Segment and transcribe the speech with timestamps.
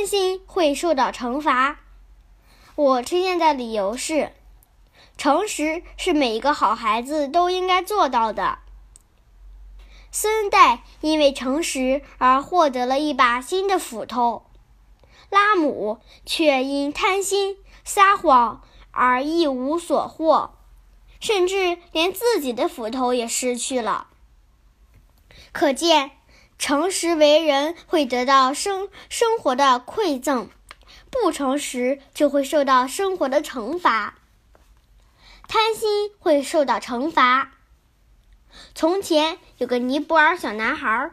[0.00, 1.80] 贪心会受到惩罚。
[2.74, 4.32] 我推荐的理由是：
[5.18, 8.60] 诚实是每一个好孩子都应该做到的。
[10.10, 14.46] 孙代因为诚实而获得了一把新的斧头，
[15.28, 18.62] 拉姆却因贪心撒谎
[18.92, 20.54] 而一无所获，
[21.20, 24.06] 甚至连自己的斧头也失去了。
[25.52, 26.12] 可见，
[26.60, 30.50] 诚实为人会得到生生活的馈赠，
[31.10, 34.18] 不诚实就会受到生活的惩罚。
[35.48, 37.52] 贪心会受到惩罚。
[38.74, 41.12] 从前有个尼泊尔小男孩，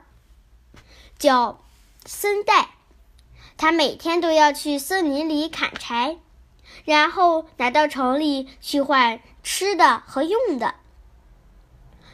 [1.17, 1.63] 叫
[2.05, 2.71] 森代，
[3.55, 6.17] 他每天都要去森林里砍柴，
[6.83, 10.75] 然后拿到城里去换吃的和用的。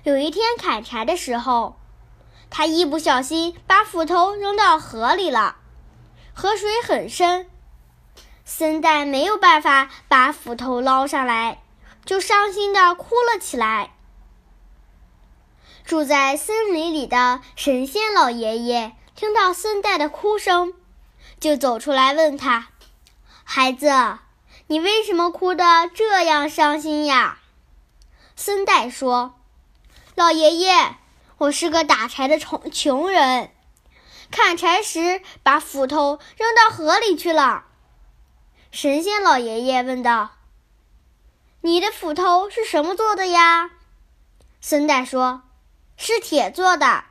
[0.03, 1.79] 有一天砍柴的时候，
[2.55, 5.55] 他一不小心把斧头扔到河里了，
[6.35, 7.49] 河水很深，
[8.45, 11.63] 森代没有办法把斧头捞上来，
[12.05, 13.95] 就伤心的哭了起来。
[15.83, 20.75] 住在森林里的神仙老爷爷听到森代的哭声，
[21.39, 22.67] 就走出来问他
[23.43, 24.19] ：“孩子，
[24.67, 27.39] 你为什么哭得这样伤心呀？”
[28.37, 29.33] 森代说
[30.13, 30.97] ：“老爷爷，
[31.43, 33.51] 我是个打柴的穷穷人，
[34.31, 37.65] 砍柴时把斧头扔到河里去了。”
[38.71, 40.37] 神仙老爷爷问道
[41.61, 43.71] ：“你的斧头是什么做的呀？”
[44.61, 45.43] 孙代说。
[45.95, 47.03] 是铁做的，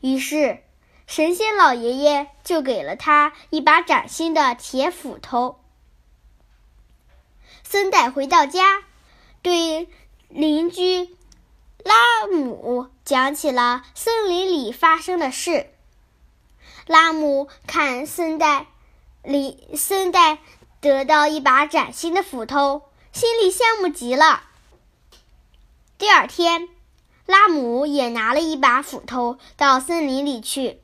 [0.00, 0.62] 于是
[1.08, 5.60] 神仙老爷爷就给了他一把崭新的铁斧头。
[7.64, 8.84] 孙代回到家，
[9.42, 9.88] 对
[10.28, 11.16] 邻居
[11.84, 15.70] 拉姆讲起了森林里发生的事。
[16.86, 18.66] 拉姆看森代
[19.22, 20.38] 里森代
[20.80, 24.42] 得到一把崭新的斧头，心里羡慕极了。
[25.98, 26.68] 第二天。
[27.24, 30.82] 拉姆也拿了一把斧头到森林里去，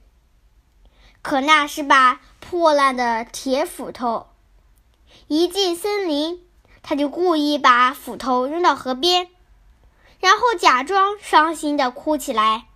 [1.20, 4.28] 可那是把破烂的铁斧头。
[5.26, 6.40] 一进森林，
[6.80, 9.28] 他就故意把斧头扔到河边，
[10.20, 12.66] 然后假装伤心的哭起来。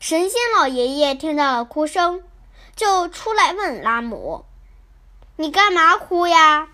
[0.00, 2.22] 神仙老爷爷听到了哭声，
[2.74, 4.44] 就出来问拉姆
[5.36, 6.68] ：“你干嘛哭呀？”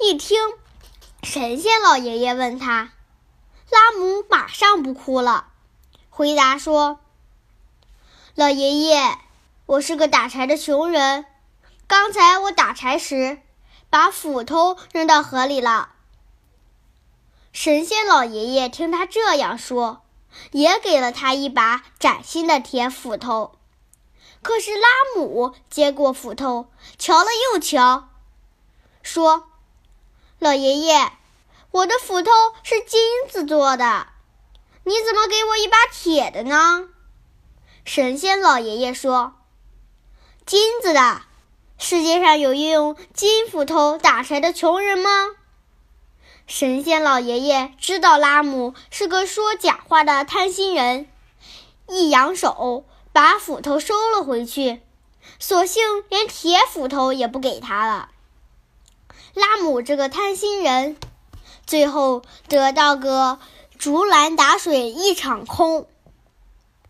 [0.00, 0.38] 一听，
[1.22, 2.92] 神仙老爷爷问他。
[3.70, 5.48] 拉姆马上不哭了，
[6.08, 7.00] 回答说
[8.34, 9.18] ：“老爷爷，
[9.66, 11.26] 我是个打柴的穷人。
[11.86, 13.38] 刚才我打柴时，
[13.90, 15.90] 把斧头扔到河里了。”
[17.56, 20.02] 神仙老爷爷听他这样说，
[20.52, 23.56] 也给了他一把崭新的铁斧头。
[24.42, 26.66] 可是拉姆接过斧头，
[26.98, 28.10] 瞧了又瞧，
[29.02, 29.48] 说
[30.38, 31.12] ：“老爷爷。”
[31.72, 32.30] 我的斧头
[32.62, 33.00] 是金
[33.30, 34.08] 子做的，
[34.84, 36.90] 你怎么给我一把铁的呢？
[37.86, 39.32] 神仙老爷爷说
[40.44, 41.22] ：“金子的，
[41.78, 45.30] 世界上有用金斧头打柴的穷人吗？”
[46.46, 51.08] 神仙老爷爷知道拉姆是个说假话的贪心人，
[51.88, 54.80] 一扬手把斧头收了回去，
[55.38, 58.10] 索性连铁斧头也不给他了。
[59.34, 60.96] 拉姆这个贪心人。
[61.66, 63.40] 最后得到个
[63.76, 65.88] 竹篮打水一场空。